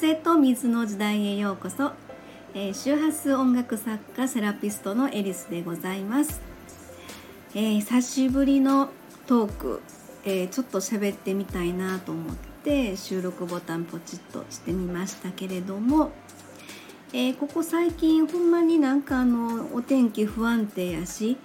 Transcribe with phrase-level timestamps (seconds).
[0.00, 1.92] 風と水の時代へようこそ、
[2.54, 6.40] えー、周波数音楽作家セラピストのエリスでございます、
[7.54, 8.88] えー、久しぶりの
[9.26, 9.82] トーク、
[10.24, 16.12] えー、ちょっと喋ってみたいなと思って収録ボタンポチッとしてみましたけれども、
[17.12, 21.36] えここ最近ほんまになんかあのお天気不安定やし、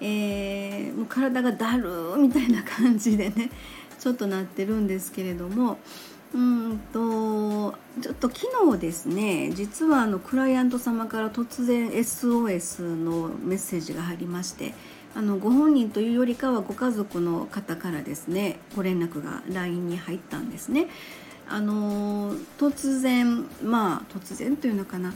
[0.00, 3.50] えもう体がだるみたいな感じでね
[4.00, 5.78] ちょっとなってるんですけれども。
[6.34, 14.72] うんとちょっと昨日ですね実はあのクライアント様から突然 SOS のメッセージが入りまして
[15.14, 20.86] あのご本人というよりかはご家族の方からですねご連絡が LINE に入ったんですね。
[21.48, 25.12] あの突然まあ突然というのかな、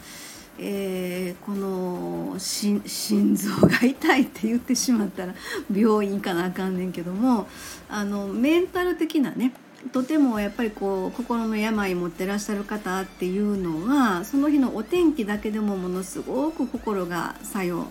[0.58, 5.34] えー、この心臓が痛いって言ってしまったら
[5.74, 7.46] 病院行かなあかんねんけども
[7.88, 9.54] あのメンタル的なね
[9.92, 17.86] とてもやっぱりこう心の病持ってらっしゃる方っていうのはその日のお天気だけでもものすごく心が作用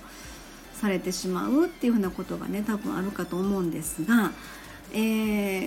[0.74, 4.32] されてしまうっていうふうなことがね多分あるかと思うんですが、
[4.94, 4.98] え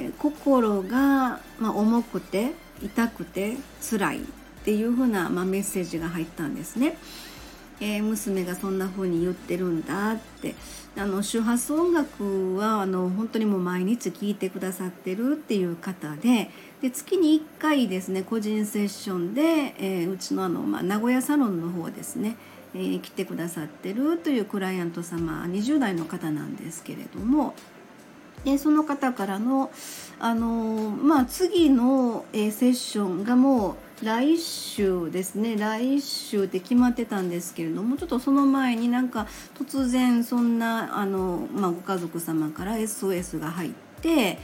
[0.09, 3.56] ー、心が、まあ、重くて痛くて
[3.91, 4.21] 辛いっ
[4.65, 6.99] ていうふうな、まあ、メッセージが入ったんですね。
[7.81, 10.55] えー、娘がそんな風に言ってるんだって。
[10.97, 16.51] あの周波数音楽はあの本当にもう毎日聴いてくださってるっていう方で
[16.83, 19.43] で月に1回ですね個人セッションで、
[19.79, 22.37] えー、うちのあの、まあ、名古屋サロンの方ですね、
[22.75, 27.55] えー、来てくださってるというクライアント様20代の方なんですけれども
[28.44, 29.70] でその方からの
[30.20, 39.27] あの、まあ、次の、え、セッションがもう来週ですね来週って決まってたんですけれどもちょっとその前になんか
[39.59, 44.39] 突然そんなあの、まあ、ご家族様から SOS が入って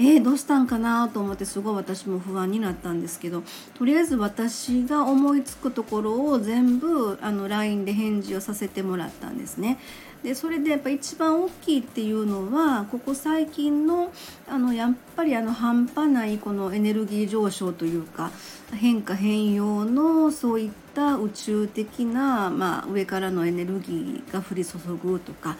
[0.00, 3.42] えー、どうしたんかなと思ってすごい私も不安になったんですけど
[3.74, 9.78] とりあえず私が思いつくところを全部あの LINE で返事をさせてもらったんですね。
[10.22, 14.10] でそれでやっぱ一番大きいっていうのはここ最近の
[14.48, 18.30] あのやっぱりあの半端ないこのエネルギー上昇というか
[18.74, 25.56] 変化変容のそういった宇宙的な、まあ、上からのエネルギーが降り注ぐとか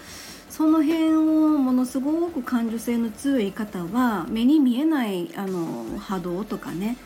[0.51, 1.23] その辺を
[1.59, 6.97] ものすごく感受性の強い方は目に見えないあの波動とかね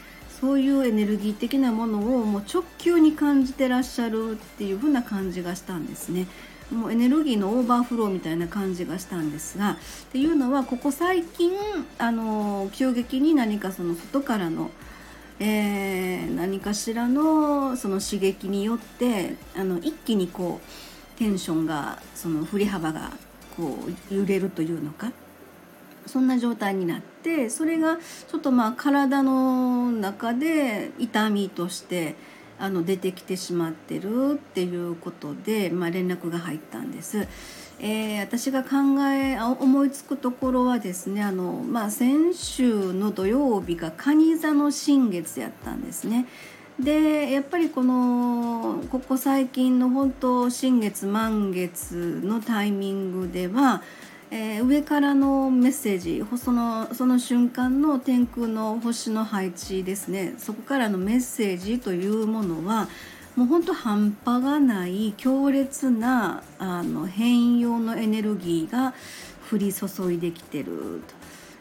[0.41, 6.27] そういうエネルギー的なものをもう直球に感じてらっしゃるっていう風な感じがしたんですね。
[6.73, 9.77] もうエネルギーのオーバーフローみたいな感じがしたんですがっ
[10.11, 11.53] ていうのはここ最近
[11.99, 14.71] あの急激に何かその外からの、
[15.39, 23.13] えー、何かしらのその刺激によってあの一気にこうテンションがその振り幅が
[23.57, 23.79] こ
[24.11, 25.13] う揺れるというのか
[26.07, 32.17] そんな状態になってそれがちょっとまあ体の中で痛みとして
[32.63, 37.27] あの出てきてしまってるっていうことで、まあ、連絡が入ったんです。
[37.81, 38.69] えー、私が考
[39.13, 46.27] え思いつくところはですねあの、まあ、先週の土曜日が蟹座の新月やったんですね。
[46.79, 53.83] でやっぱりこのここ最近の本当新月満月のタイミングでは
[54.35, 62.89] えー、上からのメッセージそのその瞬間の天空の星の配置ですねそこからのメッセージというものは
[63.37, 68.95] もうほんと半端がない強烈なあの変容のエネルギーが
[69.53, 71.15] 降り注いできてると。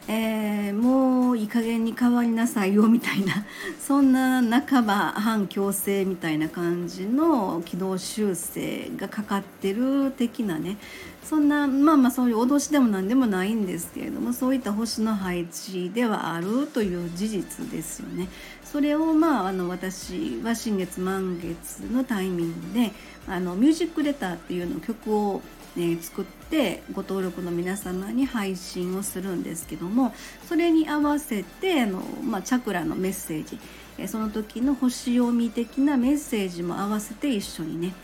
[0.08, 3.46] えー、もういい加減に変わりなさいよみたいな
[3.78, 10.76] そんな半ば反強制みたいな感じの軌道修正がかかってる的なね
[11.22, 18.28] そんなまあまあそういう脅しでも何でもないんですけれどもそういった星の配置ではあるという事実ですよね。
[18.64, 22.92] それをまああの私は新月満月のタイミングで
[23.28, 25.42] あのミュージックレターっていうの曲を
[25.76, 30.14] ね、作ってご登録の皆様に配信をするんですけども
[30.46, 33.58] それに合わせてあの、まあ、チャクラのメッセージ
[34.06, 37.94] その時の星読み的なメッセージも合わせて一緒にね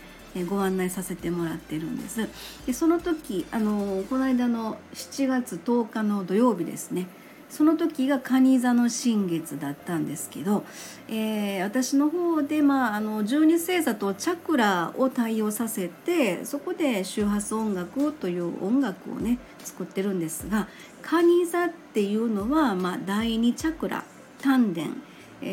[0.47, 2.29] ご案内させてもらってるんです。
[2.67, 7.07] でその時あのこの間の7月10日の土曜日ですね
[7.49, 10.63] その時が蟹座の新月だったんですけど、
[11.07, 20.67] えー、私の方で、まあ、あの十二星座とチャクラを対応させてそこで周波数音楽という音楽をね作ってるんですが
[21.01, 24.03] 蟹座っていうのは、まあ、第二チャクラ
[24.41, 24.81] 丹田。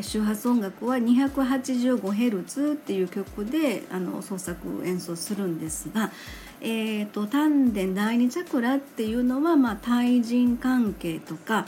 [0.02, 6.10] 周波数音楽は 285Hz っていう曲であの創作演奏するんですが、
[6.60, 11.66] えーと、丹田第二チャクラっていうのは、まあ、対人関係とか、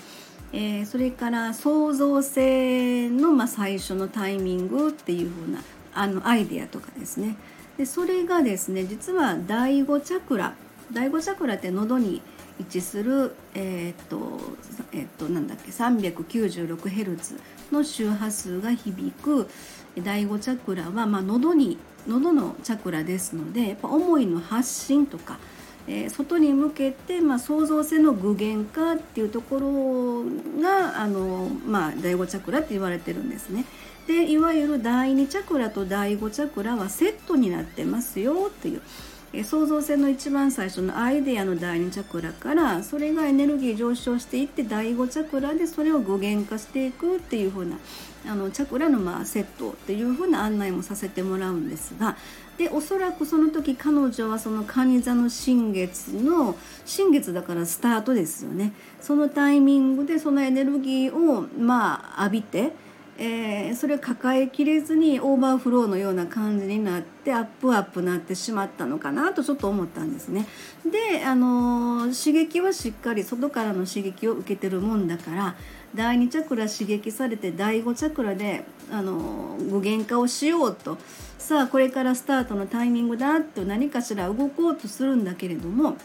[0.52, 5.62] えー、それから創造性の、まあ、最初のタイミングっていう風な
[5.94, 7.37] あのアイデアとかですね。
[7.76, 10.55] でそれがですね実は第五チャクラ。
[10.93, 12.23] 第五チャクラって喉に
[12.58, 14.40] 位置するえー、っと
[14.93, 17.40] えー、っとなんだっけ 396Hz
[17.72, 19.49] の周波数が響く
[20.02, 25.38] 第5チャクラは、まあ、喉に喉のチャクラですのでやっぱ思いの発信とか、
[25.87, 33.64] えー、外に向けて、まあ、創造性の具現化っていうところがあの、まあ、第5チャクラって言われてるんですね。
[34.06, 38.82] でいわゆる第2チャクラと第5チャクラはセットになってますよっていう。
[39.44, 47.78] 創造性の一番最初のアイデアの第2チャクラからそれがエネルギー上昇していって第5チャクラでそれを具現化していくっていう風な
[48.26, 52.16] あのチャクラのまあセットっていう風な案内もさせてもらうんですが
[52.56, 58.72] でおそらくその時彼女はその蟹座の新月の新月だからスタートですよね。
[59.00, 62.72] そのタイミングでそのエネルギーをまあ浴びて
[63.20, 70.47] えー、それを抱えきれずにオーバーフローのような感じになってアップアップなってしまったのかなとちょっと思ったんですね。
[70.87, 75.56] で、あのー、刺激はしっかり外からの刺激を受けてるもんだから
[75.97, 80.97] 第2チャクラ刺激されて第5チャクラで、あのー、具現化をしようと
[81.38, 85.97] さあこれからスタートのタイミングだと何かしら動こうとするんだけれども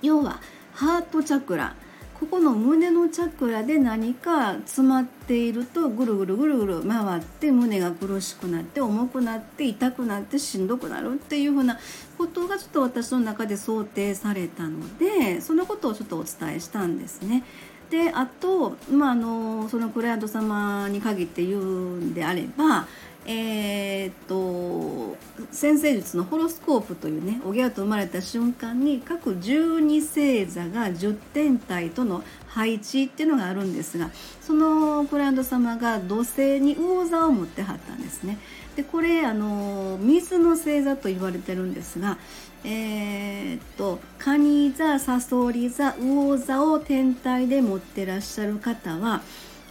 [0.00, 0.40] 要は
[0.72, 1.74] ハートチャクラ
[2.20, 11.78] ここの胸のチャクラで何か詰まっているとぐるぐるぐるぐる回って胸が苦しくなって重くなって痛くなってしんどくなるっていうふうな
[12.18, 17.42] ことがちょっと私の中で想定されたのでそのことをちょっとお伝えしたんですね。
[17.88, 22.86] であと、まあ、あのそのクライアント様に限って言うんであれば
[23.26, 25.16] えー、と
[25.52, 38.38] 先生術のホロスコープというねおぎゃと生まれた瞬間に各12星座が10天体との配置っていうのがあるんですがそのクライアント様が土星に魚座を持ってはったんですね。
[38.76, 42.18] でこれあの水の星座と言われてるんですが
[42.64, 49.22] えー、っと蟹座サソリ座魚座を天体で持ってらっしゃる方は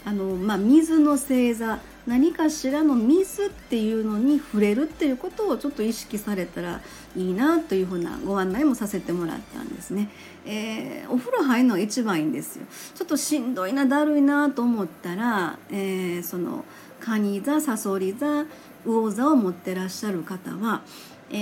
[0.05, 6.81] あの、まあ、水の星座何かしらの水っていうのに触れるっていうことをちょっと意識されたら
[7.15, 10.09] いいなというふうなご案内もさせてもらったんですね。
[10.43, 12.65] えー、お風呂入るのが一番いいんですよ。
[12.95, 16.65] ちょっとしんどいなだるいなと思ったら、えー、その
[16.99, 18.45] 蟹座サソリ座
[18.85, 20.81] 魚座を持ってらっしゃる方は、
[21.29, 21.35] え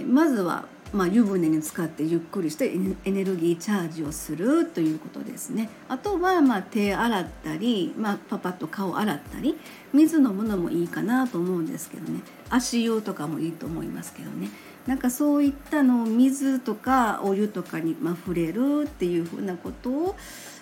[0.00, 2.72] ー、まずはまあ、湯船に浸かってゆっくりして
[3.04, 5.68] エネルギーチャージをするということですね。
[5.88, 9.58] あとはまあ手洗ったり、まあ、パパッと顔洗ったり
[9.92, 14.50] 水飲むのもいいかなと思うんですけどね足湯とかもいいと思いますけどね
[14.86, 20.16] なんかそういったのを水とかお湯とかにま触れるっていうふうなことを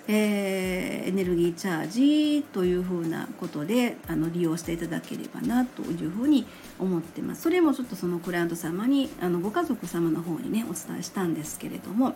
[0.08, 6.46] えー、エネルギーチャージというふうなことであの利用していただければなというふうに
[6.78, 7.42] 思ってます。
[7.42, 12.14] それもちょっとそのクライアント様にあのご家族様の方にねお伝えしたんですけれども、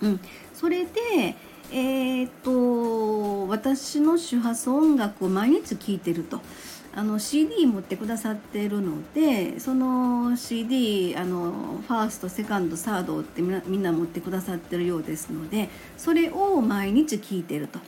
[0.00, 0.20] うん、
[0.54, 1.36] それで
[1.72, 6.40] えー、っと私の周波数音楽を毎日聴いてると。
[6.94, 17.78] あの CD 持ってくださってるのでその CD あのファーストセカンドサードってみんなみんな持ってくださってるようですのでそれを毎日聞いてると。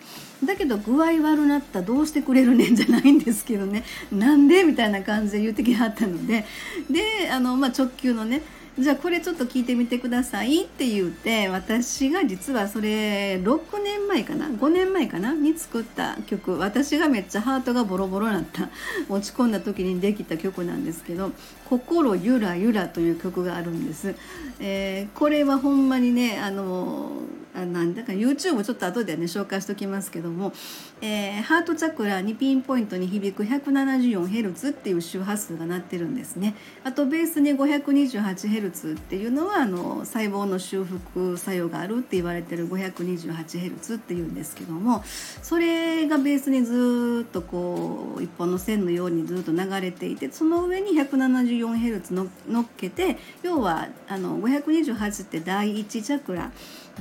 [0.44, 3.84] だけど具合悪なったどうしてくれるねんじゃないんですけどね。
[4.12, 4.64] なんで？
[4.64, 6.44] みたいな感じで言ってきはったので。
[6.90, 8.42] であの、まあ、直球のね
[8.76, 15.32] じゃあこれちょっと聞いてみてくださいって言うて私が実はそれ6年前かな？5年前かな？
[15.32, 16.58] に作った曲。
[16.58, 18.68] 私がめっちゃハートがボロボロになった
[19.08, 21.30] 落ち込んだ時にできた曲なんですけど
[21.70, 24.16] 「心ゆらゆら」という曲があるんです。
[24.58, 27.12] えー、これはほんまにねあの
[27.54, 30.52] あなんだか YouTube ちょっと後でね紹介しておきますけども、
[31.00, 36.54] えー、ハートチャクラにピンポイントに響く 174Hz っていう周波数が鳴ってるんですね。
[36.82, 45.04] あとベースに 528Hz っていうのはあの細胞の修復作用があるって言われてる 528Hz っていうんですけども
[45.42, 56.50] それがベースにずっとこう一本の線のようにずっと流れていてその上に 174Hz の乗っけて要はあの528って第1チャクラ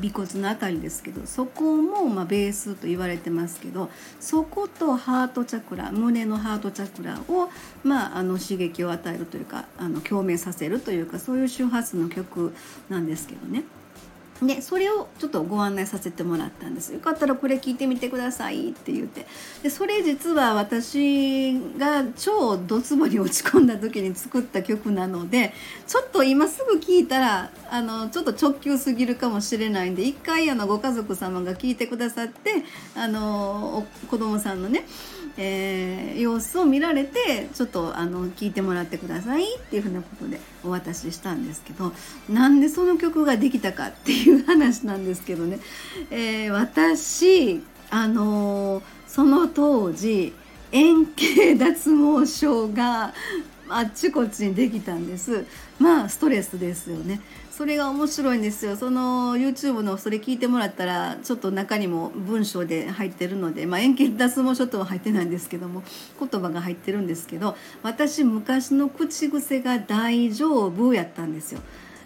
[0.01, 7.50] 尾骨の辺りですけどそこもまベースと言われてますけどそことハートチャクラ胸のハートチャクラを、
[7.83, 12.53] まあ、あの刺激を与えるというかあの共鳴させるというかそういう周波数の曲
[12.89, 13.63] なんですけどね。
[14.47, 16.93] でそれをちょっとご案内させてもらったんです。
[16.93, 18.69] よかったらこれ聞いてみてください。
[18.69, 19.25] って言って。
[19.62, 25.53] でそれ実は私が超ドツボに落ち込んだ時に作った曲なので
[25.88, 32.63] ちょっと今すぐ聞いたらあのちょっと直球すぎるかもしれないんで一回あのご家族様が聞いてくださって
[32.95, 34.85] あの子供さんのね
[35.37, 41.91] えー、様子を見られてちょっとあの聞いてもらってくださいっていうふうなことでお渡ししたんですけど
[42.29, 45.59] なんでその曲ができたかっていう話なんですけどね、
[46.11, 50.33] えー、私あのー、その当時
[50.71, 53.13] 円形脱毛症が
[53.70, 55.46] あっちこっちにできたんです。
[55.79, 57.22] まあストレスですよね。
[57.51, 58.75] それが面白いんですよ。
[58.75, 65.84] その YouTube のそれ聞いてもらったらちょっと中にも文章で入ってるので、まあ、円形脱毛症とは入ってないんですけども
[66.20, 71.62] 言葉が入ってるんですけど私昔の口癖が「大丈夫」やったんですよ。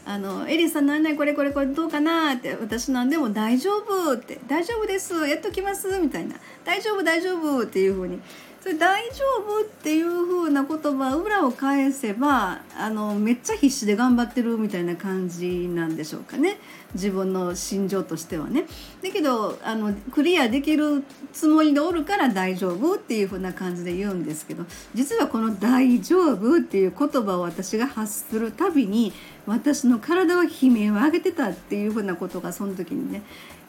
[0.06, 5.28] あのエリさん何々これこれこれどうかなって私何でも大丈夫って大丈夫です。
[5.28, 6.00] やっときます。
[6.00, 6.36] みたいな。
[6.64, 8.22] 大丈夫大丈夫っていうふうに
[8.68, 16.58] それ大丈夫っていう風な言葉裏を返せばあのめっちゃ必死で頑張ってるみたいな感じなんでしょうかね
[16.94, 18.66] 自分の心情としてはね。
[19.02, 29.14] だけどあのクリアできるつもりでおるから大丈夫っていう風な感じで言うんですけど実はこの「大丈夫」っていう言葉を私が発するたびに
[29.46, 33.22] 私の体は悲鳴を上げてたっていう風なことがその時にね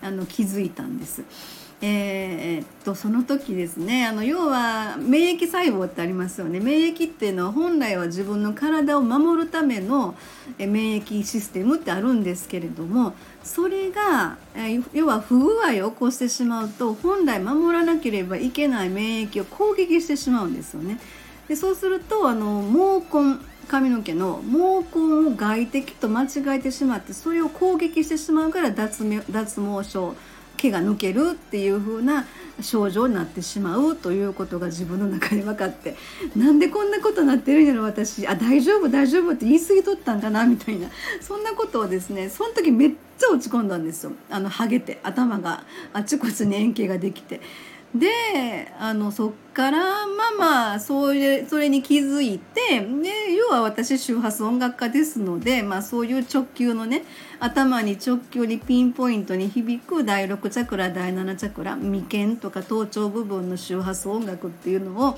[0.02, 1.22] あの気づいたんです。
[1.80, 10.16] えー、っとその時ですねあの要は免疫細胞ってありますよね免疫っていうのは本来は自分の体を守るための
[10.58, 14.38] 免疫システムってあるんですけれどもそれが
[14.92, 20.98] 要は不具合を起こしてしまうと本来守らなければいけない免疫を攻撃してしまうんですよね。
[21.46, 30.16] でそうするとあの毛根髪の毛の毛根を外敵と間違えてしまってそれを攻撃してしまうから脱毛症
[30.58, 32.26] 毛が抜けるっていう風な
[32.60, 35.94] 症状になってしまうということが自分の中で分かって
[36.36, 38.26] なんでこんなことなってるんやろ私。
[38.26, 40.88] あ大丈夫大丈夫って言い過ぎとったんかなみたいな。
[41.22, 44.12] そんなことをですねその時めっちゃ落ち込んだんですよ。
[44.28, 47.40] あのハゲて頭があちこちに円形ができて。
[47.94, 57.04] であのそっからまあまあそれそれに気づいてで要は私周波数音楽家ですので、まあ、そういう直球のね
[57.40, 65.16] 頭に直球にピンポイントに響く第6チャクラ第7チャクラ眉間とか頭頂部分の周波数音楽っていうのを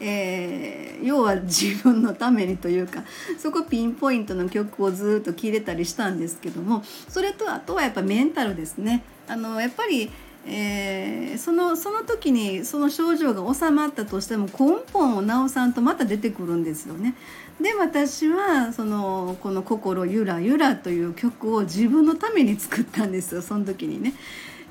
[0.00, 3.04] えー、要は自分のためにというか
[3.38, 9.04] そこピンポイントの曲をずっと聴いてたりしたんですけどもそれとあとはやっぱメンタルですね。
[9.26, 10.10] あのやっぱり
[10.46, 17.14] えー、そのその時にその症状が治まったとしても根本を治さんとまた出てくるんですよね。
[17.60, 24.14] で私はそのこの「心ゆらゆら」という曲を自分のために作ったんですよその時にね。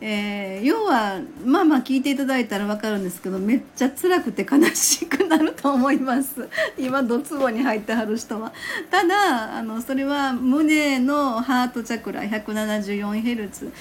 [0.05, 8.51] えー、要はまあまあ聞いていただいたら分かるんですけどめっちゃ辛くて悲しくなると思います今ドツボに入ってはる人は
[8.91, 13.71] ただあのそれは胸のハートチャクラ 174Hz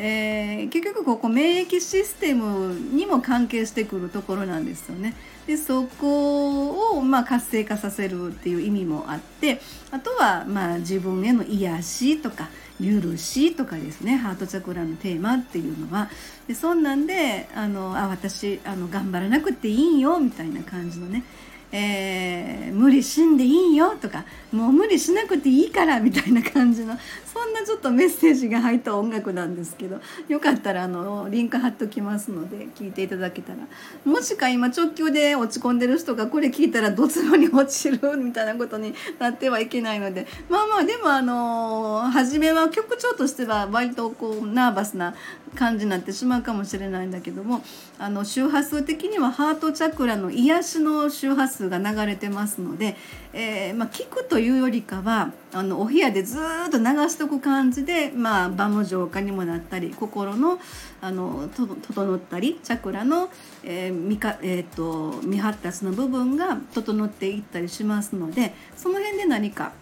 [0.00, 5.14] えー、結局ここ免疫システムにも関係してくるところなんですよね。
[5.48, 12.48] でそこをまあ活性化させるっていう意味もあってあとはまあ自分への癒しとか
[12.80, 14.16] 許しとかですね。
[14.16, 16.08] ハートチャクラのテーマっていうのは。
[16.46, 21.24] でそんなんであのあ私あの頑張らなくていいよみたいな感じのね。
[21.70, 26.96] えー、無理しんでいいよとかもう無理しなくていいからみたいな感じの
[27.32, 33.58] そんなちょっとメッセージが入った音楽なんですけどよかったらあのリンク貼っときますので聞いていただけたら。
[34.04, 45.14] もしか今直球で落ち込んでる人がこれ聞いたらどつぼに落ちるみたいなことになってはいけないのでまあまあでもあの初めは曲調としては割とこうナーバスな
[45.54, 47.62] 感じになってしまうかもしれないんだけども
[47.98, 52.96] あの周波数的にはハートチャクラの癒しの周波数が流れてますので、
[53.32, 60.58] えー、まあ、聞くというよりかはあのお部屋でずっと流しとく感じで、まあ、場の浄化にもなったり心の
[61.00, 63.30] あの整ったりチャクラの、
[63.62, 69.72] えー未かえーと未発達の部分が整っていったりしますのでその辺で何か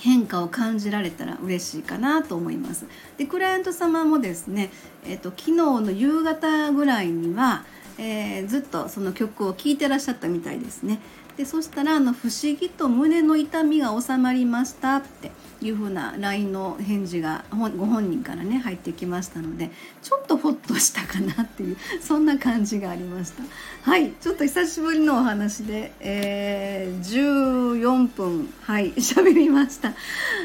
[0.00, 2.86] 変化を感じられたら嬉しいかなと思います。
[3.18, 4.70] でクライアント様もですね、
[5.04, 7.64] えーと、昨日の夕方ぐらいには、
[8.02, 11.00] えー、ずっとその曲を聴いてらっしゃったみたいですね。
[11.40, 15.32] でそしたらあの「不思議と胸の痛みが収まりました」って
[15.62, 19.70] いうふうな LINE の返事がご本人からね入ってきましたので
[20.02, 23.42] ちょっとホッとしたかなっていうそんな感じがありました。
[23.90, 29.94] はいちょっと久しぶりのお話で、えー、14分はい 喋りました。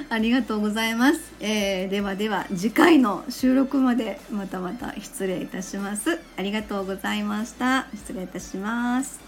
[0.08, 6.22] ありがとうございます、えー、ではでは次回の収録までまたまた失礼いたします。
[6.38, 7.88] ありがとうございました。
[7.94, 9.25] 失礼いたします。